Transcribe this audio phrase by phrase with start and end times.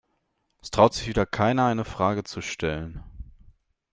[0.63, 3.03] Es traut sich wieder keiner, eine Frage zu stellen.